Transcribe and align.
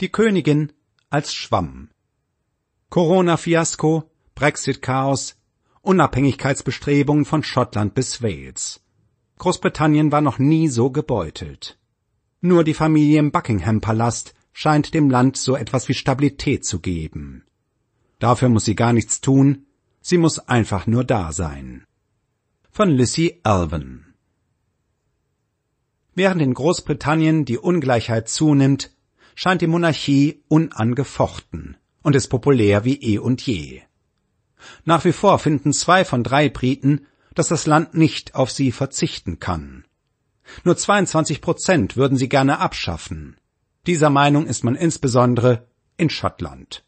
Die 0.00 0.10
Königin 0.10 0.72
als 1.10 1.34
Schwamm. 1.34 1.88
Corona-Fiasko, 2.88 4.08
Brexit-Chaos, 4.36 5.34
Unabhängigkeitsbestrebungen 5.82 7.24
von 7.24 7.42
Schottland 7.42 7.94
bis 7.94 8.22
Wales. 8.22 8.80
Großbritannien 9.38 10.12
war 10.12 10.20
noch 10.20 10.38
nie 10.38 10.68
so 10.68 10.90
gebeutelt. 10.90 11.80
Nur 12.40 12.62
die 12.62 12.74
Familie 12.74 13.18
im 13.18 13.32
Buckingham-Palast 13.32 14.34
scheint 14.52 14.94
dem 14.94 15.10
Land 15.10 15.36
so 15.36 15.56
etwas 15.56 15.88
wie 15.88 15.94
Stabilität 15.94 16.64
zu 16.64 16.78
geben. 16.78 17.44
Dafür 18.20 18.50
muss 18.50 18.66
sie 18.66 18.76
gar 18.76 18.92
nichts 18.92 19.20
tun, 19.20 19.66
sie 20.00 20.18
muss 20.18 20.38
einfach 20.38 20.86
nur 20.86 21.02
da 21.02 21.32
sein. 21.32 21.84
Von 22.70 22.90
Lissy 22.90 23.40
Alvin 23.42 24.04
Während 26.14 26.40
in 26.40 26.54
Großbritannien 26.54 27.44
die 27.44 27.58
Ungleichheit 27.58 28.28
zunimmt, 28.28 28.92
scheint 29.38 29.62
die 29.62 29.68
Monarchie 29.68 30.42
unangefochten 30.48 31.76
und 32.02 32.16
ist 32.16 32.26
populär 32.26 32.84
wie 32.84 33.00
eh 33.00 33.18
und 33.18 33.40
je. 33.46 33.82
Nach 34.84 35.04
wie 35.04 35.12
vor 35.12 35.38
finden 35.38 35.72
zwei 35.72 36.04
von 36.04 36.24
drei 36.24 36.48
Briten, 36.48 37.06
dass 37.36 37.46
das 37.46 37.64
Land 37.64 37.94
nicht 37.94 38.34
auf 38.34 38.50
sie 38.50 38.72
verzichten 38.72 39.38
kann. 39.38 39.84
Nur 40.64 40.76
22 40.76 41.40
Prozent 41.40 41.96
würden 41.96 42.18
sie 42.18 42.28
gerne 42.28 42.58
abschaffen. 42.58 43.36
Dieser 43.86 44.10
Meinung 44.10 44.44
ist 44.44 44.64
man 44.64 44.74
insbesondere 44.74 45.68
in 45.96 46.10
Schottland. 46.10 46.84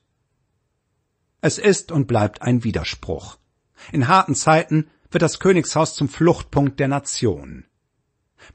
Es 1.41 1.57
ist 1.57 1.93
und 1.93 2.09
bleibt 2.09 2.43
ein 2.43 2.65
Widerspruch. 2.65 3.39
In 3.93 4.09
harten 4.09 4.35
Zeiten 4.35 4.91
wird 5.13 5.23
das 5.23 5.39
Königshaus 5.39 5.95
zum 5.95 6.09
Fluchtpunkt 6.09 6.81
der 6.81 6.89
Nation. 6.89 7.65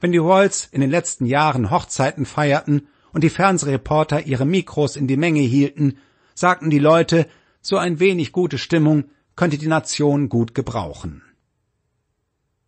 Wenn 0.00 0.12
die 0.12 0.18
Royals 0.18 0.68
in 0.70 0.82
den 0.82 0.90
letzten 0.90 1.24
Jahren 1.24 1.70
Hochzeiten 1.70 2.26
feierten 2.26 2.88
und 3.16 3.24
die 3.24 3.30
Fernsehreporter 3.30 4.26
ihre 4.26 4.44
Mikros 4.44 4.94
in 4.94 5.06
die 5.06 5.16
Menge 5.16 5.40
hielten, 5.40 5.96
sagten 6.34 6.68
die 6.68 6.78
Leute, 6.78 7.26
so 7.62 7.78
ein 7.78 7.98
wenig 7.98 8.30
gute 8.30 8.58
Stimmung 8.58 9.04
könnte 9.36 9.56
die 9.56 9.68
Nation 9.68 10.28
gut 10.28 10.54
gebrauchen. 10.54 11.22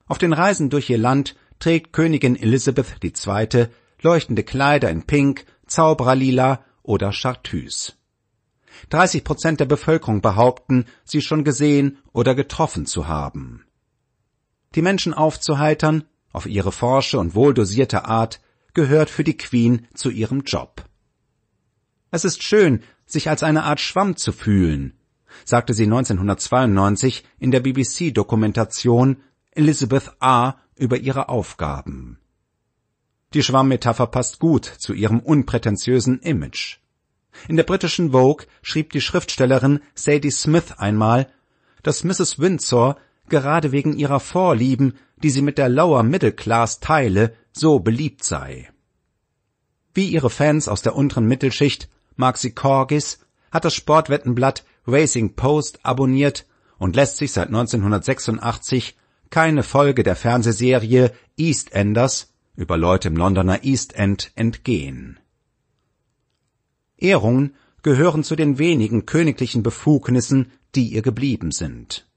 Auf 0.06 0.16
den 0.16 0.32
Reisen 0.32 0.70
durch 0.70 0.88
ihr 0.88 0.96
Land 0.96 1.36
trägt 1.58 1.92
Königin 1.92 2.34
Elizabeth 2.34 2.96
II. 3.04 3.66
leuchtende 4.00 4.42
Kleider 4.42 4.88
in 4.88 5.02
Pink, 5.02 5.44
Zaubererlila 5.66 6.64
oder 6.82 7.12
Chartreuse. 7.12 7.92
30 8.88 9.24
Prozent 9.24 9.60
der 9.60 9.66
Bevölkerung 9.66 10.22
behaupten, 10.22 10.86
sie 11.04 11.20
schon 11.20 11.44
gesehen 11.44 11.98
oder 12.14 12.34
getroffen 12.34 12.86
zu 12.86 13.06
haben. 13.06 13.66
Die 14.74 14.80
Menschen 14.80 15.12
aufzuheitern, 15.12 16.04
auf 16.32 16.46
ihre 16.46 16.72
forsche 16.72 17.18
und 17.18 17.34
wohldosierte 17.34 18.06
Art, 18.06 18.40
gehört 18.74 19.10
für 19.10 19.24
die 19.24 19.36
Queen 19.36 19.86
zu 19.94 20.10
ihrem 20.10 20.42
Job. 20.42 20.84
Es 22.10 22.24
ist 22.24 22.42
schön, 22.42 22.82
sich 23.06 23.28
als 23.28 23.42
eine 23.42 23.64
Art 23.64 23.80
Schwamm 23.80 24.16
zu 24.16 24.32
fühlen, 24.32 24.94
sagte 25.44 25.74
sie 25.74 25.84
1992 25.84 27.24
in 27.38 27.50
der 27.50 27.60
BBC-Dokumentation 27.60 29.18
Elizabeth 29.52 30.12
A. 30.20 30.54
über 30.76 30.98
ihre 30.98 31.28
Aufgaben. 31.28 32.18
Die 33.34 33.42
Schwammmetapher 33.42 34.06
passt 34.06 34.38
gut 34.38 34.64
zu 34.64 34.94
ihrem 34.94 35.20
unprätentiösen 35.20 36.20
Image. 36.20 36.78
In 37.46 37.56
der 37.56 37.64
britischen 37.64 38.12
Vogue 38.12 38.46
schrieb 38.62 38.90
die 38.92 39.02
Schriftstellerin 39.02 39.80
Sadie 39.94 40.30
Smith 40.30 40.72
einmal, 40.78 41.30
dass 41.82 42.04
Mrs. 42.04 42.38
Windsor 42.38 42.96
gerade 43.28 43.72
wegen 43.72 43.96
ihrer 43.96 44.20
Vorlieben, 44.20 44.94
die 45.22 45.30
sie 45.30 45.42
mit 45.42 45.58
der 45.58 45.68
Lower 45.68 46.02
Middle 46.02 46.32
Class 46.32 46.80
teile, 46.80 47.34
so 47.52 47.80
beliebt 47.80 48.24
sei. 48.24 48.68
Wie 49.94 50.08
ihre 50.08 50.30
Fans 50.30 50.68
aus 50.68 50.82
der 50.82 50.94
unteren 50.94 51.26
Mittelschicht 51.26 51.88
mag 52.16 52.38
sie 52.38 52.52
Corgis, 52.52 53.20
hat 53.50 53.64
das 53.64 53.74
Sportwettenblatt 53.74 54.64
Racing 54.86 55.34
Post 55.34 55.84
abonniert 55.84 56.46
und 56.78 56.96
lässt 56.96 57.16
sich 57.16 57.32
seit 57.32 57.48
1986 57.48 58.96
keine 59.30 59.62
Folge 59.62 60.02
der 60.02 60.16
Fernsehserie 60.16 61.12
EastEnders 61.36 62.32
über 62.56 62.76
Leute 62.76 63.08
im 63.08 63.16
Londoner 63.16 63.64
East 63.64 63.94
End 63.94 64.32
entgehen. 64.34 65.20
Ehrungen 66.96 67.54
gehören 67.82 68.24
zu 68.24 68.34
den 68.34 68.58
wenigen 68.58 69.06
königlichen 69.06 69.62
Befugnissen, 69.62 70.50
die 70.74 70.88
ihr 70.88 71.02
geblieben 71.02 71.52
sind. 71.52 72.07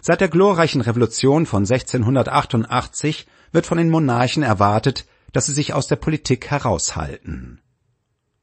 Seit 0.00 0.20
der 0.20 0.28
glorreichen 0.28 0.80
Revolution 0.80 1.46
von 1.46 1.62
1688 1.62 3.26
wird 3.52 3.66
von 3.66 3.78
den 3.78 3.90
Monarchen 3.90 4.42
erwartet, 4.42 5.06
dass 5.32 5.46
sie 5.46 5.52
sich 5.52 5.72
aus 5.74 5.86
der 5.86 5.96
Politik 5.96 6.50
heraushalten. 6.50 7.60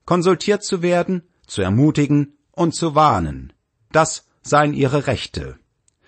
Konsultiert 0.05 0.63
zu 0.63 0.81
werden, 0.81 1.23
zu 1.45 1.61
ermutigen 1.61 2.37
und 2.51 2.73
zu 2.73 2.95
warnen, 2.95 3.53
das 3.91 4.25
seien 4.41 4.73
ihre 4.73 5.07
Rechte, 5.07 5.57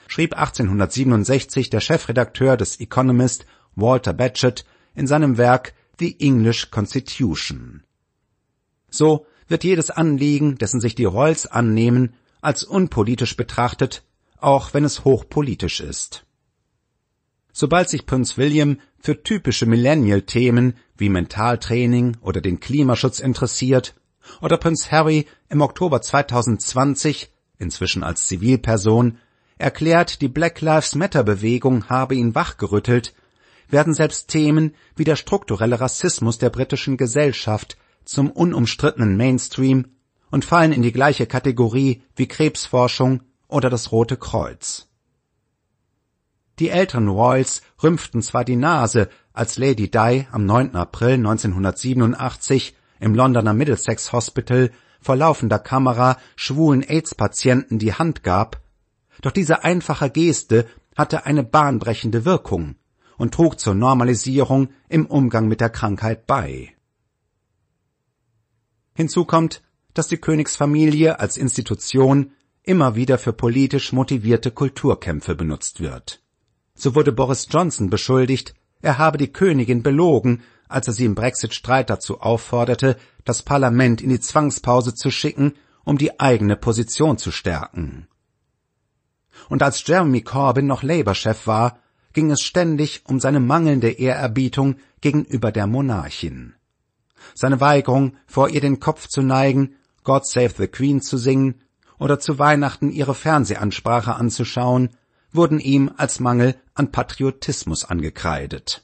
schrieb 0.08 0.34
1867 0.36 1.70
der 1.70 1.80
Chefredakteur 1.80 2.58
des 2.58 2.80
Economist 2.80 3.46
Walter 3.76 4.14
Bagehot 4.14 4.66
in 4.96 5.08
seinem 5.08 5.38
Werk 5.38 5.74
The 6.00 6.20
English 6.20 6.72
Constitution. 6.72 7.84
So 8.90 9.26
wird 9.48 9.64
jedes 9.64 9.92
Anliegen, 9.92 10.58
dessen 10.58 10.82
sich 10.82 10.96
die 10.96 11.06
Royals 11.06 11.46
annehmen, 11.48 12.16
als 12.42 12.64
unpolitisch 12.64 13.38
betrachtet, 13.38 14.04
auch 14.42 14.74
wenn 14.74 14.84
es 14.84 15.06
hochpolitisch 15.06 15.80
ist. 15.80 16.26
Sobald 17.54 17.90
sich 17.90 18.06
Prinz 18.06 18.38
William 18.38 18.80
für 19.00 19.24
typische 19.24 19.66
Millennial-Themen 19.66 20.76
wie 20.98 21.10
Mentaltraining 21.10 22.18
oder 22.22 22.42
den 22.42 22.60
Klimaschutz 22.60 23.20
interessiert, 23.20 23.96
oder 24.40 24.58
Prinz 24.58 24.92
Harry 24.92 25.26
im 25.50 25.62
Oktober 25.62 26.02
2020, 26.02 27.32
inzwischen 27.58 28.04
als 28.04 28.28
Zivilperson, 28.28 29.18
erklärt, 29.58 30.22
die 30.22 30.28
Black 30.28 30.62
Lives 30.62 30.96
Matter 30.96 31.24
Bewegung 31.24 31.90
habe 31.90 32.16
ihn 32.16 32.36
wachgerüttelt, 32.36 33.14
werden 33.70 33.94
selbst 33.94 34.28
Themen 34.28 34.76
wie 34.96 35.04
der 35.04 35.16
strukturelle 35.16 35.80
Rassismus 35.80 36.38
der 36.38 36.50
britischen 36.50 36.98
Gesellschaft 36.98 37.78
zum 38.06 38.30
unumstrittenen 38.32 39.18
Mainstream 39.18 39.88
und 40.30 40.46
fallen 40.46 40.72
in 40.72 40.82
die 40.82 40.92
gleiche 40.92 41.26
Kategorie 41.26 42.04
wie 42.16 42.28
Krebsforschung 42.28 43.22
oder 43.52 43.70
das 43.70 43.92
Rote 43.92 44.18
Kreuz. 44.18 44.88
Die 46.60 46.70
älteren 46.70 47.08
Royals 47.08 47.62
rümpften 47.82 48.22
zwar 48.22 48.46
die 48.46 48.56
Nase, 48.56 49.10
als 49.34 49.58
Lady 49.58 49.90
Di 49.90 50.28
am 50.32 50.46
9. 50.46 50.76
April 50.76 51.14
1987 51.14 52.76
im 53.00 53.16
Londoner 53.16 53.54
Middlesex 53.54 54.12
Hospital 54.12 54.72
vor 55.00 55.16
laufender 55.16 55.60
Kamera 55.60 56.18
schwulen 56.36 56.84
AIDS-Patienten 56.84 57.80
die 57.80 57.94
Hand 57.94 58.24
gab, 58.24 58.62
doch 59.22 59.32
diese 59.32 59.64
einfache 59.64 60.10
Geste 60.10 60.68
hatte 60.96 61.26
eine 61.26 61.44
bahnbrechende 61.44 62.26
Wirkung 62.26 62.76
und 63.18 63.34
trug 63.34 63.60
zur 63.60 63.74
Normalisierung 63.74 64.70
im 64.90 65.06
Umgang 65.06 65.48
mit 65.48 65.62
der 65.62 65.70
Krankheit 65.70 66.28
bei. 66.28 66.76
Hinzu 68.94 69.26
kommt, 69.26 69.64
dass 69.94 70.08
die 70.08 70.18
Königsfamilie 70.18 71.20
als 71.20 71.38
Institution 71.38 72.34
immer 72.64 72.96
wieder 72.96 73.18
für 73.18 73.34
politisch 73.34 73.92
motivierte 73.92 74.52
Kulturkämpfe 74.52 75.36
benutzt 75.36 75.80
wird. 75.80 76.22
So 76.76 76.96
wurde 76.96 77.12
Boris 77.12 77.48
Johnson 77.50 77.90
beschuldigt, 77.90 78.54
er 78.82 78.98
habe 78.98 79.18
die 79.18 79.32
Königin 79.32 79.84
belogen, 79.84 80.42
als 80.68 80.88
er 80.88 80.94
sie 80.94 81.06
im 81.06 81.16
Brexit-Streit 81.16 81.90
dazu 81.90 82.22
aufforderte, 82.22 82.98
das 83.26 83.44
Parlament 83.44 84.02
in 84.02 84.10
die 84.10 84.20
Zwangspause 84.20 84.96
zu 84.96 85.12
schicken, 85.12 85.54
um 85.84 85.98
die 85.98 86.20
eigene 86.20 86.56
Position 86.56 87.18
zu 87.18 87.32
stärken. 87.32 88.08
Und 89.50 89.64
als 89.64 89.86
Jeremy 89.86 90.22
Corbyn 90.22 90.68
noch 90.68 90.84
Labour-Chef 90.84 91.48
war, 91.48 91.80
ging 92.14 92.32
es 92.32 92.42
ständig 92.42 93.04
um 93.06 93.20
seine 93.20 93.40
mangelnde 93.40 93.90
Ehrerbietung 93.90 94.76
gegenüber 95.02 95.52
der 95.52 95.68
Monarchin. 95.68 96.54
Seine 97.34 97.60
Weigerung, 97.60 98.16
vor 98.26 98.50
ihr 98.50 98.62
den 98.62 98.80
Kopf 98.80 99.08
zu 99.08 99.22
neigen, 99.22 99.76
God 100.04 100.26
Save 100.26 100.54
the 100.58 100.68
Queen 100.68 101.02
zu 101.02 101.18
singen 101.18 101.62
oder 102.02 102.20
zu 102.20 102.40
Weihnachten 102.40 102.92
ihre 102.92 103.14
Fernsehansprache 103.14 104.16
anzuschauen, 104.16 104.90
wurden 105.32 105.60
ihm 105.60 105.92
als 105.98 106.20
Mangel 106.20 106.56
an 106.74 106.92
Patriotismus 106.92 107.86
angekreidet. 107.86 108.84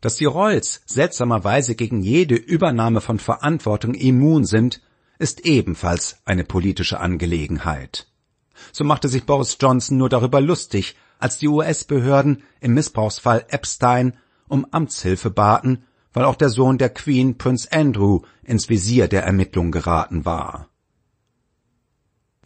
Dass 0.00 0.16
die 0.16 0.24
Royals 0.24 0.82
seltsamerweise 0.84 1.76
gegen 1.76 2.02
jede 2.02 2.34
Übernahme 2.34 3.00
von 3.00 3.20
Verantwortung 3.20 3.94
immun 3.94 4.44
sind, 4.44 4.82
ist 5.20 5.46
ebenfalls 5.46 6.18
eine 6.24 6.42
politische 6.42 6.98
Angelegenheit. 6.98 8.08
So 8.72 8.82
machte 8.82 9.08
sich 9.08 9.24
Boris 9.26 9.58
Johnson 9.60 9.98
nur 9.98 10.08
darüber 10.08 10.40
lustig, 10.40 10.96
als 11.20 11.38
die 11.38 11.46
US-Behörden 11.46 12.42
im 12.60 12.74
Missbrauchsfall 12.74 13.44
Epstein 13.48 14.18
um 14.48 14.66
Amtshilfe 14.72 15.30
baten, 15.30 15.84
weil 16.12 16.24
auch 16.24 16.36
der 16.36 16.48
Sohn 16.48 16.78
der 16.78 16.90
Queen, 16.90 17.38
Prince 17.38 17.70
Andrew, 17.70 18.22
ins 18.42 18.68
Visier 18.68 19.06
der 19.06 19.22
Ermittlung 19.22 19.70
geraten 19.70 20.24
war. 20.24 20.68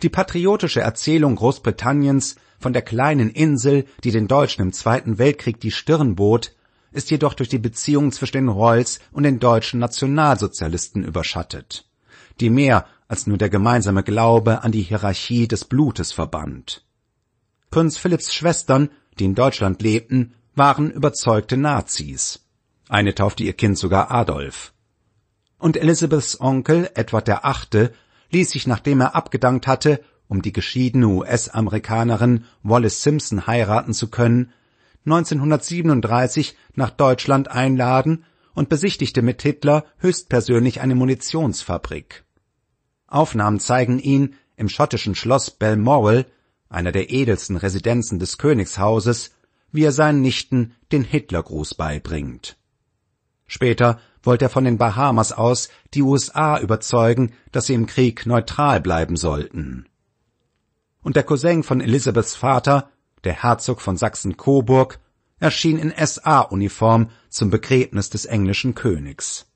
Die 0.02 0.08
patriotische 0.08 0.81
Erzählung 0.81 1.37
Großbritanniens 1.37 2.37
von 2.58 2.73
der 2.73 2.82
kleinen 2.82 3.31
Insel, 3.31 3.85
die 4.02 4.11
den 4.11 4.29
Deutschen 4.29 4.62
im 4.62 4.73
Zweiten 4.73 5.19
Weltkrieg 5.19 5.61
die 5.61 5.70
Stirn 5.70 6.14
bot, 6.14 6.55
ist 6.93 7.11
jedoch 7.11 7.35
durch 7.35 7.49
die 7.49 7.58
Beziehung 7.58 8.11
zwischen 8.11 8.38
den 8.38 8.49
Royals 8.49 9.00
und 9.12 9.23
den 9.23 9.38
deutschen 9.38 9.79
Nationalsozialisten 9.79 11.05
überschattet, 11.05 11.87
die 12.41 12.50
mehr 12.50 12.87
als 13.08 13.26
nur 13.26 13.38
der 13.38 13.50
gemeinsame 13.50 14.02
Glaube 14.02 14.62
an 14.62 14.73
die 14.73 14.82
Hierarchie 14.82 15.49
des 15.49 15.64
Blutes 15.64 16.12
verband. 16.12 16.85
Prinz 17.70 17.99
Philipps 17.99 18.35
Schwestern, 18.35 18.88
die 19.19 19.25
in 19.25 19.35
Deutschland 19.35 19.82
lebten, 19.82 20.35
waren 20.55 20.91
überzeugte 20.91 21.56
Nazis. 21.56 22.41
Eine 22.88 23.14
taufte 23.14 23.44
ihr 23.44 23.52
Kind 23.52 23.79
sogar 23.79 24.11
Adolf. 24.11 24.73
Und 25.58 25.76
Elizabeths 25.76 26.41
Onkel, 26.41 26.91
Edward 26.94 27.29
VIII., 27.29 27.91
ließ 28.30 28.50
sich, 28.50 28.66
nachdem 28.66 29.00
er 29.00 29.14
abgedankt 29.14 29.66
hatte, 29.66 30.02
um 30.28 30.42
die 30.42 30.52
geschiedene 30.52 31.08
US-Amerikanerin 31.08 32.44
Wallace 32.62 33.02
Simpson 33.02 33.46
heiraten 33.46 33.92
zu 33.92 34.08
können, 34.08 34.52
1937 35.06 36.56
nach 36.74 36.90
Deutschland 36.90 37.50
einladen 37.50 38.24
und 38.54 38.68
besichtigte 38.68 39.22
mit 39.22 39.42
Hitler 39.42 39.84
höchstpersönlich 39.98 40.80
eine 40.80 40.94
Munitionsfabrik. 40.94 42.24
Aufnahmen 43.06 43.60
zeigen 43.60 43.98
ihn 43.98 44.36
im 44.56 44.68
schottischen 44.68 45.14
Schloss 45.14 45.50
Balmoral, 45.50 46.26
einer 46.68 46.92
der 46.92 47.10
edelsten 47.10 47.56
Residenzen 47.56 48.18
des 48.18 48.38
Königshauses, 48.38 49.32
wie 49.72 49.84
er 49.84 49.92
seinen 49.92 50.20
Nichten 50.20 50.74
den 50.92 51.02
Hitlergruß 51.02 51.74
beibringt. 51.74 52.56
Später 53.46 54.00
wollte 54.22 54.46
er 54.46 54.50
von 54.50 54.64
den 54.64 54.78
Bahamas 54.78 55.32
aus 55.32 55.69
die 55.94 56.02
USA 56.02 56.58
überzeugen, 56.58 57.32
dass 57.52 57.67
sie 57.67 57.75
im 57.75 57.87
Krieg 57.87 58.26
neutral 58.26 58.81
bleiben 58.81 59.17
sollten. 59.17 59.87
Und 61.02 61.17
der 61.17 61.22
Cousin 61.22 61.62
von 61.62 61.81
Elisabeths 61.81 62.34
Vater, 62.34 62.90
der 63.25 63.43
Herzog 63.43 63.81
von 63.81 63.96
Sachsen-Coburg, 63.96 64.99
erschien 65.38 65.78
in 65.78 65.94
SA-Uniform 65.96 67.11
zum 67.31 67.50
Begräbnis 67.50 68.11
des 68.11 68.26
englischen 68.26 68.75
Königs. 68.75 69.46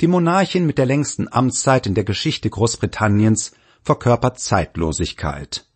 Die 0.00 0.08
Monarchin 0.08 0.66
mit 0.66 0.78
der 0.78 0.86
längsten 0.86 1.32
Amtszeit 1.32 1.86
in 1.86 1.94
der 1.94 2.04
Geschichte 2.04 2.50
Großbritanniens 2.50 3.52
verkörpert 3.82 4.38
Zeitlosigkeit. 4.38 5.66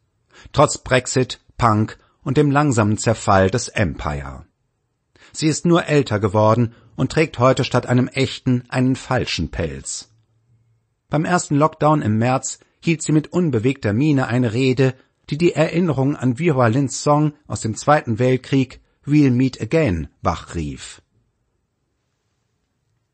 Trotz 0.53 0.79
Brexit, 0.79 1.41
Punk 1.57 1.99
und 2.23 2.37
dem 2.37 2.51
langsamen 2.51 2.99
Zerfall 2.99 3.51
des 3.51 3.69
Empire. 3.69 4.47
Sie 5.33 5.49
ist 5.49 5.65
nur 5.65 5.87
älter 5.87 6.21
geworden 6.21 6.75
und 6.97 7.13
trägt 7.13 7.39
heute 7.39 7.65
statt 7.65 7.87
einem 7.87 8.09
echten 8.09 8.65
einen 8.69 8.97
falschen 8.97 9.51
Pelz. 9.51 10.11
Beim 11.09 11.25
ersten 11.25 11.57
Lockdown 11.57 12.03
im 12.03 12.19
März 12.19 12.61
hielt 12.81 13.03
sie 13.03 13.13
mit 13.13 13.33
unbewegter 13.33 13.93
Miene 13.93 14.29
eine 14.29 14.53
Rede, 14.53 14.95
die 15.31 15.39
die 15.39 15.55
Erinnerung 15.55 16.17
an 16.17 16.39
Vira 16.39 16.67
Lynns 16.67 17.03
Song 17.03 17.33
aus 17.47 17.61
dem 17.61 17.75
Zweiten 17.77 18.19
Weltkrieg 18.19 18.81
We'll 19.05 19.31
Meet 19.31 19.61
Again 19.61 20.09
wachrief. 20.21 21.03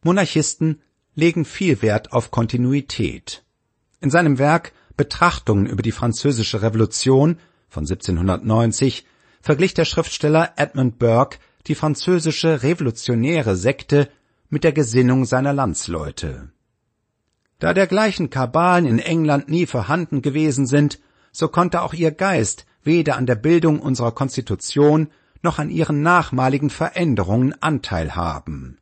Monarchisten 0.03 0.82
legen 1.14 1.44
viel 1.44 1.82
Wert 1.82 2.12
auf 2.12 2.31
Kontinuität. 2.31 3.44
In 4.00 4.11
seinem 4.11 4.38
Werk 4.38 4.73
Betrachtungen 4.97 5.67
über 5.67 5.82
die 5.82 5.93
Französische 5.93 6.62
Revolution 6.62 7.38
von 7.69 7.82
1790 7.85 9.05
verglich 9.41 9.75
der 9.75 9.85
Schriftsteller 9.85 10.53
Edmund 10.56 10.99
Burke 10.99 11.38
die 11.66 11.75
französische 11.75 12.62
revolutionäre 12.62 13.56
Sekte 13.56 14.08
mit 14.49 14.64
der 14.64 14.72
Gesinnung 14.72 15.25
seiner 15.25 15.52
Landsleute. 15.52 16.50
Da 17.58 17.75
dergleichen 17.75 18.31
Kabalen 18.31 18.87
in 18.87 18.99
England 18.99 19.49
nie 19.49 19.66
vorhanden 19.66 20.22
gewesen 20.22 20.66
sind, 20.66 21.00
so 21.32 21.49
konnte 21.49 21.82
auch 21.82 21.93
ihr 21.93 22.12
Geist 22.12 22.66
weder 22.82 23.16
an 23.16 23.26
der 23.26 23.34
Bildung 23.34 23.81
unserer 23.81 24.12
Konstitution 24.12 25.08
noch 25.43 25.58
an 25.58 25.70
ihren 25.70 26.02
nachmaligen 26.02 26.70
Veränderungen 26.70 27.55
Anteil 27.61 28.14
haben. 28.16 28.78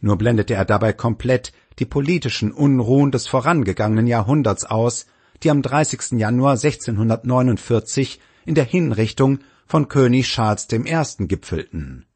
Nur 0.00 0.18
blendete 0.18 0.54
er 0.54 0.64
dabei 0.64 0.92
komplett 0.92 1.52
die 1.78 1.84
politischen 1.84 2.52
Unruhen 2.52 3.12
des 3.12 3.28
vorangegangenen 3.28 4.06
Jahrhunderts 4.06 4.64
aus, 4.64 5.06
die 5.42 5.50
am 5.50 5.62
30. 5.62 6.18
Januar 6.18 6.52
1649 6.52 8.20
in 8.44 8.54
der 8.54 8.64
Hinrichtung 8.64 9.38
von 9.66 9.88
König 9.88 10.26
Charles 10.26 10.68
I. 10.72 11.26
gipfelten. 11.26 12.06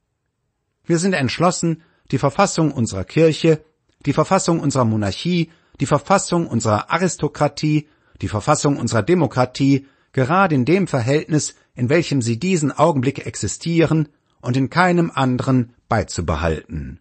Wir 0.84 0.98
sind 0.98 1.14
entschlossen, 1.14 1.82
die 2.10 2.18
Verfassung 2.18 2.72
unserer 2.72 3.04
Kirche, 3.04 3.64
die 4.04 4.12
Verfassung 4.12 4.60
unserer 4.60 4.84
Monarchie, 4.84 5.50
die 5.80 5.86
Verfassung 5.86 6.46
unserer 6.46 6.90
Aristokratie, 6.90 7.88
die 8.22 8.28
Verfassung 8.28 8.78
unserer 8.78 9.02
Demokratie, 9.02 9.86
gerade 10.12 10.54
in 10.54 10.64
dem 10.64 10.86
Verhältnis, 10.86 11.54
in 11.74 11.88
welchem 11.88 12.22
sie 12.22 12.38
diesen 12.38 12.72
Augenblick 12.72 13.26
existieren 13.26 14.08
und 14.40 14.56
in 14.56 14.70
keinem 14.70 15.10
anderen 15.14 15.74
beizubehalten, 15.88 17.00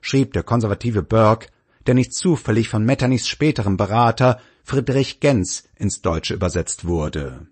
schrieb 0.00 0.32
der 0.32 0.42
konservative 0.42 1.02
Burke, 1.02 1.48
der 1.86 1.94
nicht 1.94 2.14
zufällig 2.14 2.68
von 2.68 2.84
Metternichs 2.84 3.28
späterem 3.28 3.76
Berater 3.76 4.40
Friedrich 4.64 5.20
Gens 5.20 5.64
ins 5.76 6.02
Deutsche 6.02 6.34
übersetzt 6.34 6.86
wurde. 6.86 7.46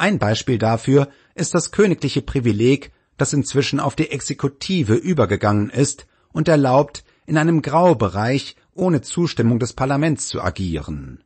Ein 0.00 0.18
Beispiel 0.18 0.56
dafür 0.56 1.08
ist 1.34 1.52
das 1.52 1.72
königliche 1.72 2.22
Privileg, 2.22 2.90
das 3.18 3.34
inzwischen 3.34 3.80
auf 3.80 3.96
die 3.96 4.10
Exekutive 4.10 4.94
übergegangen 4.94 5.68
ist 5.68 6.06
und 6.32 6.48
erlaubt, 6.48 7.04
in 7.26 7.36
einem 7.36 7.60
Graubereich 7.60 8.56
ohne 8.72 9.02
Zustimmung 9.02 9.58
des 9.58 9.74
Parlaments 9.74 10.28
zu 10.28 10.40
agieren. 10.40 11.22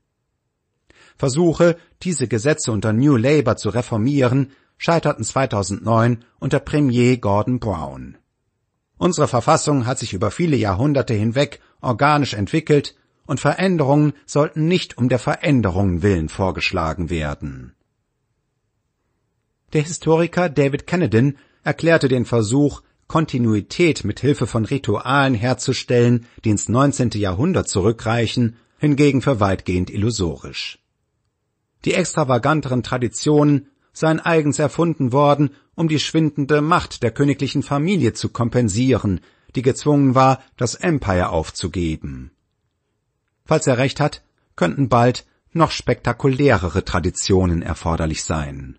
Versuche, 1.17 1.77
diese 2.03 2.27
Gesetze 2.27 2.73
unter 2.73 2.93
New 2.93 3.15
Labour 3.15 3.57
zu 3.57 3.69
reformieren, 3.69 4.51
scheiterten 4.77 5.23
2009 5.23 6.25
unter 6.41 6.59
Premier 6.59 7.19
Gordon 7.19 7.61
Brown. 7.61 8.19
Unsere 8.99 9.29
Verfassung 9.29 9.87
hat 9.87 10.01
sich 10.01 10.15
über 10.15 10.33
viele 10.33 10.57
Jahrhunderte 10.57 11.15
hinweg 11.15 11.61
organisch 11.81 12.35
entwickelt 12.35 12.97
und 13.25 13.39
Veränderungen 13.39 14.15
sollten 14.27 14.67
nicht 14.67 14.99
um 14.99 15.09
der 15.09 15.21
Veränderungen 15.21 16.03
willen 16.03 16.29
vorgeschlagen 16.29 17.09
werden. 17.09 17.77
Der 19.75 19.83
Historiker 19.83 20.49
David 20.49 20.87
Kennedin 20.87 21.37
erklärte 21.65 22.07
den 22.07 22.25
Versuch, 22.25 22.83
Kontinuität 23.09 24.05
mit 24.05 24.21
Hilfe 24.21 24.47
von 24.47 24.65
Ritualen 24.65 25.35
herzustellen, 25.35 26.27
die 26.45 26.51
ins 26.51 26.69
19. 26.69 27.11
Jahrhundert 27.15 27.69
zurückreichen, 27.69 28.57
hingegen 28.79 29.21
für 29.21 29.41
weitgehend 29.41 29.91
illusorisch. 29.91 30.79
Die 31.85 31.95
extravaganteren 31.95 32.85
Traditionen 32.85 33.67
seien 33.93 34.21
eigens 34.21 34.61
erfunden 34.61 35.13
worden, 35.13 35.51
um 35.75 35.89
die 35.89 35.99
schwindende 35.99 36.61
Macht 36.61 37.03
der 37.03 37.11
königlichen 37.11 37.65
Familie 37.65 38.13
zu 38.13 38.29
kompensieren, 38.29 39.21
die 39.57 39.63
gezwungen 39.63 40.15
war, 40.15 40.41
das 40.57 40.77
Empire 40.77 41.31
aufzugeben. 41.31 42.31
Falls 43.45 43.67
er 43.67 43.79
recht 43.79 43.99
hat, 43.99 44.23
könnten 44.55 44.89
bald 44.89 45.27
noch 45.53 45.73
spektakulärere 45.73 46.85
Traditionen 46.85 47.61
erforderlich 47.61 48.23
sein. 48.23 48.79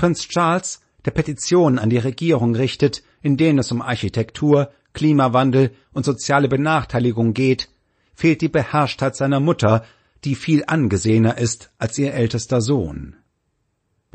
Prinz 0.00 0.28
Charles, 0.28 0.80
der 1.04 1.10
Petitionen 1.10 1.78
an 1.78 1.90
die 1.90 1.98
Regierung 1.98 2.54
richtet, 2.54 3.02
in 3.20 3.36
denen 3.36 3.58
es 3.58 3.70
um 3.70 3.82
Architektur, 3.82 4.70
Klimawandel 4.94 5.72
und 5.92 6.06
soziale 6.06 6.48
Benachteiligung 6.48 7.34
geht, 7.34 7.68
fehlt 8.14 8.40
die 8.40 8.48
Beherrschtheit 8.48 9.14
seiner 9.14 9.40
Mutter, 9.40 9.84
die 10.24 10.36
viel 10.36 10.64
angesehener 10.66 11.36
ist 11.36 11.70
als 11.76 11.98
ihr 11.98 12.14
ältester 12.14 12.62
Sohn. 12.62 13.16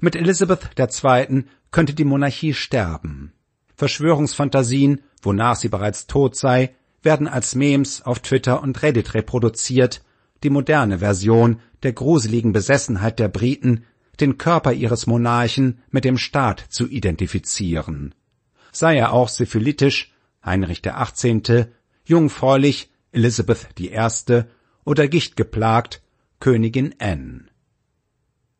Mit 0.01 0.15
Elizabeth 0.15 0.71
II. 0.75 1.43
könnte 1.69 1.93
die 1.93 2.03
Monarchie 2.03 2.55
sterben. 2.55 3.33
Verschwörungsfantasien, 3.75 5.01
wonach 5.21 5.55
sie 5.55 5.69
bereits 5.69 6.07
tot 6.07 6.35
sei, 6.35 6.73
werden 7.03 7.27
als 7.27 7.53
Memes 7.53 8.01
auf 8.01 8.21
Twitter 8.21 8.63
und 8.63 8.81
Reddit 8.81 9.13
reproduziert, 9.13 10.03
die 10.41 10.49
moderne 10.49 10.97
Version 10.97 11.59
der 11.83 11.93
gruseligen 11.93 12.53
Besessenheit 12.53 13.19
der 13.19 13.27
Briten 13.27 13.83
den 14.21 14.37
Körper 14.37 14.73
ihres 14.73 15.07
Monarchen 15.07 15.79
mit 15.89 16.05
dem 16.05 16.17
Staat 16.17 16.59
zu 16.69 16.87
identifizieren. 16.87 18.13
Sei 18.71 18.97
er 18.97 19.13
auch 19.13 19.29
syphilitisch, 19.29 20.13
Heinrich 20.43 20.81
der 20.81 20.99
18., 20.99 21.67
jungfräulich, 22.05 22.89
Elizabeth 23.11 23.69
I. 23.79 24.43
oder 24.83 25.07
gichtgeplagt, 25.07 26.01
Königin 26.39 26.93
Anne. 26.99 27.45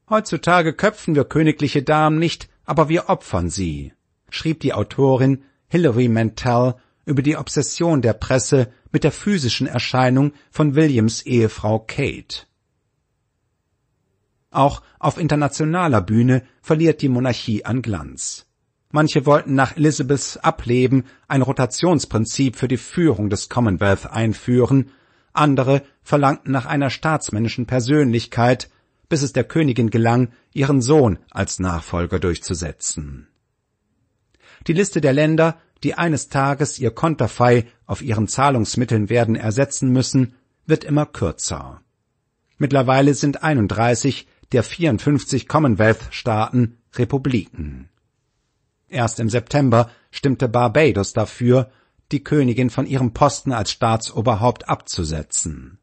Heutzutage 0.10 0.74
köpfen 0.74 1.16
wir 1.16 1.26
königliche 1.26 1.84
Damen 1.84 2.20
nicht, 2.20 2.48
aber 2.64 2.90
wir 2.90 3.10
opfern 3.10 3.50
sie, 3.50 3.94
schrieb 4.30 4.60
die 4.60 4.74
Autorin 4.74 5.44
Hilary 5.68 6.08
Mantel 6.08 6.76
über 7.06 7.22
die 7.22 7.38
Obsession 7.38 8.02
der 8.02 8.14
Presse 8.14 8.72
mit 8.92 9.04
der 9.04 9.12
physischen 9.12 9.68
Erscheinung 9.68 10.34
von 10.52 10.76
Williams 10.76 11.24
Ehefrau 11.24 11.80
Kate. 11.80 12.48
Auch 14.56 14.82
auf 15.00 15.18
internationaler 15.18 16.00
Bühne 16.00 16.42
verliert 16.62 17.02
die 17.02 17.10
Monarchie 17.10 17.66
an 17.66 17.82
Glanz. 17.82 18.46
Manche 18.90 19.26
wollten 19.26 19.54
nach 19.54 19.76
Elizabeths 19.76 20.38
Ableben 20.38 21.04
ein 21.28 21.42
Rotationsprinzip 21.42 22.56
für 22.56 22.70
die 22.70 22.78
Führung 22.78 23.30
des 23.30 23.50
Commonwealth 23.50 24.10
einführen, 24.10 24.92
andere 25.34 25.82
verlangten 26.04 26.54
nach 26.54 26.66
einer 26.66 26.90
staatsmännischen 26.90 27.66
Persönlichkeit, 27.66 28.70
bis 29.10 29.24
es 29.24 29.34
der 29.34 29.44
Königin 29.44 29.90
gelang, 29.90 30.30
ihren 30.54 30.82
Sohn 30.82 31.20
als 31.32 31.60
Nachfolger 31.60 32.20
durchzusetzen. 32.20 33.28
Die 34.68 34.74
Liste 34.74 35.02
der 35.02 35.12
Länder, 35.12 35.58
die 35.84 35.96
eines 35.96 36.30
Tages 36.30 36.80
ihr 36.80 36.92
Konterfei 36.92 37.66
auf 37.86 38.02
ihren 38.02 38.30
Zahlungsmitteln 38.30 39.10
werden 39.10 39.36
ersetzen 39.36 39.90
müssen, 39.90 40.36
wird 40.66 40.86
immer 40.86 41.06
kürzer. 41.06 41.82
Mittlerweile 42.58 43.14
sind 43.16 43.44
31 43.44 44.28
der 44.52 44.64
54 44.64 45.48
Commonwealth-Staaten 45.48 46.78
Republiken. 46.96 47.90
Erst 48.88 49.20
im 49.20 49.30
September 49.30 49.90
stimmte 50.12 50.48
Barbados 50.48 51.14
dafür, 51.14 51.70
die 52.12 52.24
Königin 52.24 52.70
von 52.70 52.86
ihrem 52.86 53.14
Posten 53.14 53.52
als 53.52 53.72
Staatsoberhaupt 53.72 54.70
abzusetzen. 54.70 55.80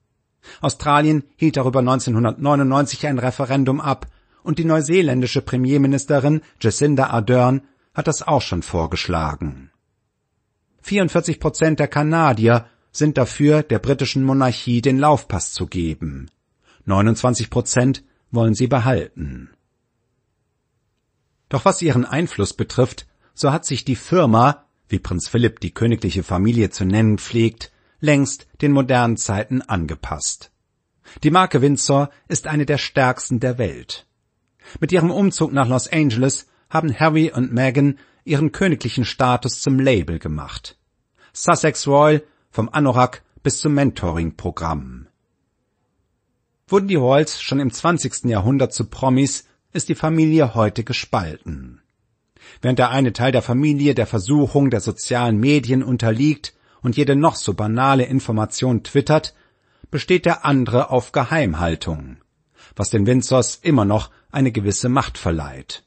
Australien 0.61 1.25
hielt 1.37 1.57
darüber 1.57 1.81
1999 1.81 3.07
ein 3.07 3.19
Referendum 3.19 3.81
ab 3.81 4.07
und 4.42 4.59
die 4.59 4.64
neuseeländische 4.64 5.42
Premierministerin 5.42 6.42
Jacinda 6.61 7.09
Ardern 7.09 7.62
hat 7.95 8.09
das 8.09 8.23
auch 8.23 8.42
schon 8.42 8.62
vorgeschlagen. 8.62 9.71
44 10.83 11.38
Prozent 11.38 11.78
der 11.78 11.88
Kanadier 11.88 12.66
sind 12.90 13.16
dafür, 13.19 13.62
der 13.62 13.78
britischen 13.78 14.25
Monarchie 14.25 14.83
den 14.83 14.99
Laufpass 14.99 15.52
zu 15.52 15.66
geben. 15.66 16.31
29 16.85 17.50
Prozent 17.50 18.04
wollen 18.33 18.55
sie 18.55 18.67
behalten. 18.67 19.51
Doch 21.49 21.65
was 21.65 21.83
ihren 21.83 22.05
Einfluss 22.05 22.55
betrifft, 22.55 23.07
so 23.35 23.53
hat 23.53 23.65
sich 23.65 23.85
die 23.85 23.97
Firma, 23.97 24.65
wie 24.89 24.99
Prinz 24.99 25.29
Philipp 25.29 25.61
die 25.61 25.73
königliche 25.73 26.23
Familie 26.23 26.71
zu 26.71 26.85
nennen 26.85 27.19
pflegt, 27.19 27.71
längst 28.01 28.49
den 28.61 28.73
modernen 28.73 29.17
Zeiten 29.17 29.62
angepasst. 29.62 30.51
Die 31.23 31.31
Marke 31.31 31.62
Windsor 31.62 32.11
ist 32.29 32.47
eine 32.47 32.67
der 32.67 32.79
stärksten 32.79 33.39
der 33.39 33.59
Welt. 33.59 34.07
Mit 34.81 34.93
ihrem 34.93 35.11
Umzug 35.11 35.53
nach 35.53 35.69
Los 35.69 35.89
Angeles 35.89 36.47
haben 36.71 36.99
Harry 36.99 37.31
und 37.31 37.53
Meghan 37.53 37.99
ihren 38.25 38.53
königlichen 38.53 39.05
Status 39.05 39.61
zum 39.61 39.79
Label 39.79 40.19
gemacht. 40.19 40.79
Sussex 41.33 41.87
Royal 41.87 42.23
vom 42.51 42.69
Anorak 42.69 43.23
bis 43.43 43.61
zum 43.61 43.75
Mentoring-Programm. 43.75 45.09
Wurden 46.69 46.88
die 46.88 46.95
Royals 46.97 47.40
schon 47.40 47.61
im 47.61 47.73
20. 47.73 48.25
Jahrhundert 48.25 48.73
zu 48.73 48.87
Promis, 48.87 49.47
ist 49.73 49.88
die 49.88 49.95
Familie 49.95 50.54
heute 50.54 50.85
gespalten. 50.85 51.81
Während 52.61 52.78
der 52.78 52.90
eine 52.90 53.12
Teil 53.12 53.33
der 53.33 53.42
Familie 53.42 53.95
der 53.95 54.07
Versuchung 54.07 54.71
der 54.71 54.81
sozialen 54.81 55.38
Medien 55.38 55.83
unterliegt 55.83 56.54
und 56.83 56.97
jede 56.97 57.16
noch 57.16 57.37
so 57.37 57.54
banale 57.54 58.04
Information 58.04 58.83
twittert, 58.83 59.35
besteht 59.90 60.26
der 60.26 60.45
andere 60.45 60.90
auf 60.90 61.12
Geheimhaltung, 61.12 62.16
was 62.76 62.90
den 62.90 63.07
Windsors 63.07 63.59
immer 63.62 63.85
noch 63.85 64.11
eine 64.31 64.52
gewisse 64.52 64.88
Macht 64.88 65.19
verleiht. 65.19 65.85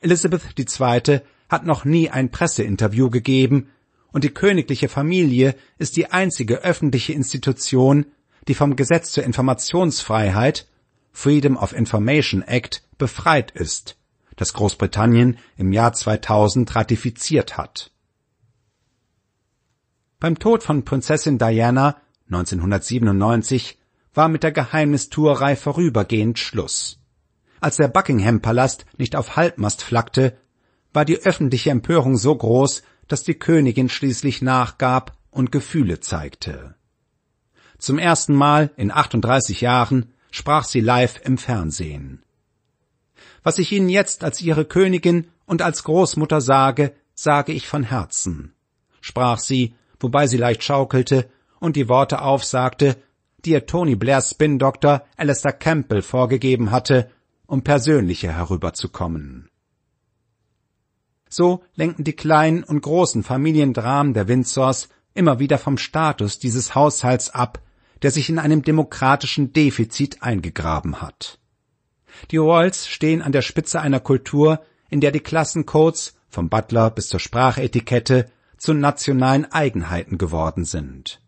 Elizabeth 0.00 0.58
II. 0.58 1.20
hat 1.48 1.66
noch 1.66 1.84
nie 1.84 2.10
ein 2.10 2.30
Presseinterview 2.30 3.10
gegeben, 3.10 3.70
und 4.12 4.24
die 4.24 4.30
königliche 4.30 4.88
Familie 4.88 5.54
ist 5.78 5.96
die 5.96 6.10
einzige 6.10 6.64
öffentliche 6.64 7.12
Institution, 7.12 8.06
die 8.48 8.54
vom 8.54 8.76
Gesetz 8.76 9.12
zur 9.12 9.24
Informationsfreiheit 9.24 10.66
Freedom 11.12 11.56
of 11.56 11.72
Information 11.72 12.42
Act 12.42 12.82
befreit 12.98 13.50
ist, 13.50 13.96
das 14.36 14.52
Großbritannien 14.54 15.38
im 15.56 15.72
Jahr 15.72 15.92
2000 15.92 16.74
ratifiziert 16.74 17.56
hat. 17.58 17.90
Beim 20.18 20.38
Tod 20.38 20.62
von 20.62 20.84
Prinzessin 20.84 21.38
Diana 21.38 21.96
1997 22.26 23.78
war 24.14 24.28
mit 24.28 24.42
der 24.42 24.52
Geheimnistuerei 24.52 25.56
vorübergehend 25.56 26.38
Schluss. 26.38 26.98
Als 27.60 27.76
der 27.76 27.88
Buckingham-Palast 27.88 28.86
nicht 28.96 29.16
auf 29.16 29.36
Halbmast 29.36 29.82
flackte, 29.82 30.36
war 30.92 31.04
die 31.04 31.18
öffentliche 31.18 31.70
Empörung 31.70 32.16
so 32.16 32.34
groß, 32.34 32.82
dass 33.08 33.22
die 33.22 33.34
Königin 33.34 33.88
schließlich 33.88 34.42
nachgab 34.42 35.16
und 35.30 35.52
Gefühle 35.52 36.00
zeigte. 36.00 36.74
Zum 37.80 37.98
ersten 37.98 38.34
Mal 38.34 38.70
in 38.76 38.90
38 38.90 39.62
Jahren 39.62 40.12
sprach 40.30 40.64
sie 40.64 40.80
live 40.80 41.18
im 41.24 41.38
Fernsehen. 41.38 42.22
Was 43.42 43.58
ich 43.58 43.72
Ihnen 43.72 43.88
jetzt 43.88 44.22
als 44.22 44.42
Ihre 44.42 44.66
Königin 44.66 45.28
und 45.46 45.62
als 45.62 45.82
Großmutter 45.84 46.42
sage, 46.42 46.92
sage 47.14 47.52
ich 47.52 47.66
von 47.66 47.82
Herzen, 47.82 48.52
sprach 49.00 49.38
sie, 49.38 49.74
wobei 49.98 50.26
sie 50.26 50.36
leicht 50.36 50.62
schaukelte 50.62 51.30
und 51.58 51.74
die 51.74 51.88
Worte 51.88 52.20
aufsagte, 52.20 52.96
die 53.44 53.52
ihr 53.52 53.66
Tony 53.66 53.96
Blairs 53.96 54.30
Spin-Doktor 54.30 55.04
Alistair 55.16 55.54
Campbell 55.54 56.02
vorgegeben 56.02 56.70
hatte, 56.70 57.10
um 57.46 57.62
persönlicher 57.62 58.32
herüberzukommen. 58.32 59.48
So 61.30 61.64
lenken 61.74 62.04
die 62.04 62.12
kleinen 62.12 62.62
und 62.62 62.82
großen 62.82 63.22
Familiendramen 63.22 64.12
der 64.12 64.28
Windsors 64.28 64.88
immer 65.14 65.38
wieder 65.38 65.58
vom 65.58 65.78
Status 65.78 66.38
dieses 66.38 66.74
Haushalts 66.74 67.30
ab, 67.30 67.60
der 68.02 68.10
sich 68.10 68.28
in 68.28 68.38
einem 68.38 68.62
demokratischen 68.62 69.52
Defizit 69.52 70.22
eingegraben 70.22 71.00
hat. 71.00 71.38
Die 72.30 72.36
Royals 72.36 72.88
stehen 72.88 73.22
an 73.22 73.32
der 73.32 73.42
Spitze 73.42 73.80
einer 73.80 74.00
Kultur, 74.00 74.60
in 74.88 75.00
der 75.00 75.12
die 75.12 75.20
Klassencodes 75.20 76.14
vom 76.28 76.48
Butler 76.48 76.90
bis 76.90 77.08
zur 77.08 77.20
Sprachetikette 77.20 78.30
zu 78.56 78.74
nationalen 78.74 79.50
Eigenheiten 79.50 80.18
geworden 80.18 80.64
sind. 80.64 81.20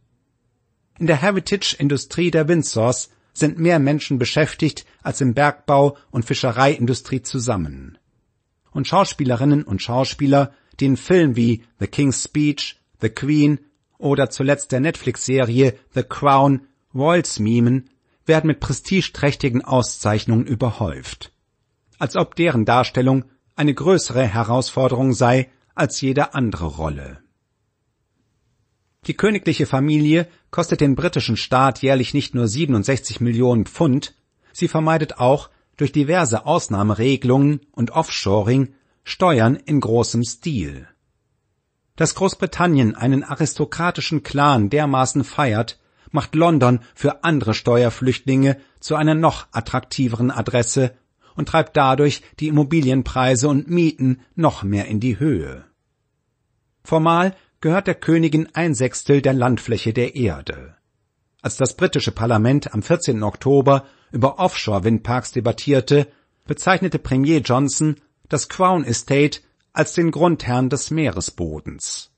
In 0.98 1.06
der 1.06 1.16
Heritage-Industrie 1.16 2.30
der 2.30 2.48
Windsors 2.48 3.10
sind 3.32 3.58
mehr 3.58 3.78
Menschen 3.78 4.18
beschäftigt 4.18 4.84
als 5.02 5.20
im 5.20 5.34
Bergbau 5.34 5.96
und 6.10 6.24
Fischereiindustrie 6.24 7.22
zusammen. 7.22 7.98
Und 8.70 8.86
Schauspielerinnen 8.86 9.64
und 9.64 9.82
Schauspieler, 9.82 10.52
die 10.78 10.86
in 10.86 10.96
Filmen 10.96 11.36
wie 11.36 11.64
The 11.80 11.86
King's 11.86 12.22
Speech, 12.24 12.80
The 13.00 13.08
Queen 13.08 13.58
oder 14.02 14.30
zuletzt 14.30 14.72
der 14.72 14.80
Netflix-Serie 14.80 15.78
The 15.94 16.02
Crown 16.02 16.66
Royals 16.94 17.38
mimen, 17.38 17.88
werden 18.26 18.46
mit 18.46 18.60
prestigeträchtigen 18.60 19.64
Auszeichnungen 19.64 20.46
überhäuft. 20.46 21.32
Als 21.98 22.16
ob 22.16 22.36
deren 22.36 22.64
Darstellung 22.64 23.24
eine 23.56 23.74
größere 23.74 24.26
Herausforderung 24.26 25.12
sei 25.12 25.50
als 25.74 26.00
jede 26.00 26.34
andere 26.34 26.66
Rolle. 26.66 27.18
Die 29.06 29.14
königliche 29.14 29.66
Familie 29.66 30.28
kostet 30.50 30.80
den 30.80 30.94
britischen 30.94 31.36
Staat 31.36 31.82
jährlich 31.82 32.14
nicht 32.14 32.34
nur 32.34 32.46
67 32.46 33.20
Millionen 33.20 33.66
Pfund, 33.66 34.14
sie 34.52 34.68
vermeidet 34.68 35.18
auch 35.18 35.50
durch 35.76 35.90
diverse 35.90 36.46
Ausnahmeregelungen 36.46 37.60
und 37.72 37.90
Offshoring 37.90 38.74
Steuern 39.02 39.56
in 39.56 39.80
großem 39.80 40.22
Stil. 40.22 40.86
Dass 41.96 42.14
Großbritannien 42.14 42.94
einen 42.94 43.22
aristokratischen 43.22 44.22
Clan 44.22 44.70
dermaßen 44.70 45.24
feiert, 45.24 45.78
macht 46.10 46.34
London 46.34 46.80
für 46.94 47.24
andere 47.24 47.54
Steuerflüchtlinge 47.54 48.58
zu 48.80 48.94
einer 48.96 49.14
noch 49.14 49.46
attraktiveren 49.52 50.30
Adresse 50.30 50.94
und 51.34 51.48
treibt 51.48 51.76
dadurch 51.76 52.22
die 52.40 52.48
Immobilienpreise 52.48 53.48
und 53.48 53.70
Mieten 53.70 54.20
noch 54.34 54.62
mehr 54.62 54.86
in 54.86 55.00
die 55.00 55.18
Höhe. 55.18 55.64
Formal 56.84 57.34
gehört 57.60 57.86
der 57.86 57.94
Königin 57.94 58.48
ein 58.54 58.74
Sechstel 58.74 59.22
der 59.22 59.32
Landfläche 59.32 59.92
der 59.92 60.14
Erde. 60.16 60.74
Als 61.40 61.56
das 61.56 61.76
britische 61.76 62.12
Parlament 62.12 62.72
am 62.74 62.82
14. 62.82 63.22
Oktober 63.22 63.86
über 64.10 64.38
Offshore-Windparks 64.38 65.32
debattierte, 65.32 66.08
bezeichnete 66.46 66.98
Premier 66.98 67.38
Johnson 67.38 67.96
das 68.28 68.48
Crown 68.48 68.84
Estate 68.84 69.40
als 69.72 69.92
den 69.92 70.10
Grundherrn 70.10 70.68
des 70.68 70.90
Meeresbodens. 70.90 72.10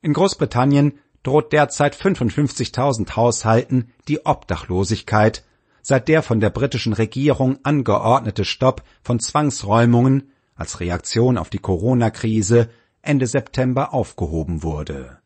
In 0.00 0.12
Großbritannien 0.12 0.98
droht 1.22 1.52
derzeit 1.52 1.96
55.000 1.96 3.16
Haushalten 3.16 3.92
die 4.06 4.24
Obdachlosigkeit, 4.24 5.44
seit 5.82 6.08
der 6.08 6.22
von 6.22 6.40
der 6.40 6.50
britischen 6.50 6.92
Regierung 6.92 7.58
angeordnete 7.62 8.44
Stopp 8.44 8.82
von 9.02 9.20
Zwangsräumungen 9.20 10.30
als 10.54 10.80
Reaktion 10.80 11.38
auf 11.38 11.50
die 11.50 11.58
Corona-Krise 11.58 12.68
Ende 13.02 13.26
September 13.26 13.94
aufgehoben 13.94 14.62
wurde. 14.62 15.18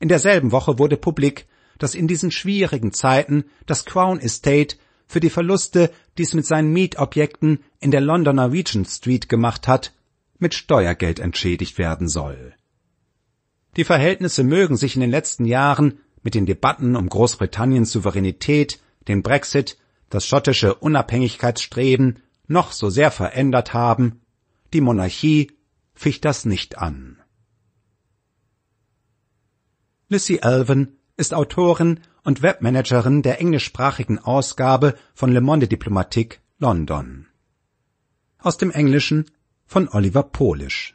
In 0.00 0.08
derselben 0.08 0.52
Woche 0.52 0.78
wurde 0.78 0.96
publik, 0.96 1.46
dass 1.78 1.94
in 1.94 2.08
diesen 2.08 2.30
schwierigen 2.30 2.92
Zeiten 2.92 3.44
das 3.66 3.84
Crown 3.84 4.20
Estate 4.20 4.76
für 5.06 5.20
die 5.20 5.30
Verluste, 5.30 5.90
die 6.18 6.24
es 6.24 6.34
mit 6.34 6.46
seinen 6.46 6.72
Mietobjekten 6.72 7.60
in 7.80 7.90
der 7.90 8.00
Londoner 8.00 8.52
Regent 8.52 8.88
Street 8.88 9.28
gemacht 9.28 9.68
hat, 9.68 9.94
mit 10.38 10.54
Steuergeld 10.54 11.20
entschädigt 11.20 11.78
werden 11.78 12.08
soll. 12.08 12.54
Die 13.76 13.84
Verhältnisse 13.84 14.42
mögen 14.44 14.76
sich 14.76 14.96
in 14.96 15.00
den 15.00 15.10
letzten 15.10 15.44
Jahren 15.44 16.00
mit 16.22 16.34
den 16.34 16.46
Debatten 16.46 16.96
um 16.96 17.08
Großbritanniens 17.08 17.92
Souveränität, 17.92 18.80
den 19.06 19.22
Brexit, 19.22 19.78
das 20.10 20.26
schottische 20.26 20.74
Unabhängigkeitsstreben 20.74 22.18
noch 22.46 22.72
so 22.72 22.90
sehr 22.90 23.10
verändert 23.10 23.72
haben, 23.72 24.20
die 24.72 24.80
Monarchie 24.80 25.52
ficht 25.94 26.24
das 26.24 26.44
nicht 26.44 26.78
an. 26.78 27.18
Lissy 30.08 30.40
Alvin 30.40 30.96
ist 31.16 31.34
Autorin 31.34 32.00
und 32.28 32.42
Webmanagerin 32.42 33.22
der 33.22 33.40
englischsprachigen 33.40 34.18
Ausgabe 34.18 34.94
von 35.14 35.32
Le 35.32 35.40
Monde 35.40 35.66
Diplomatique 35.66 36.40
London. 36.58 37.26
Aus 38.38 38.58
dem 38.58 38.70
Englischen 38.70 39.30
von 39.64 39.88
Oliver 39.88 40.24
Polisch 40.24 40.94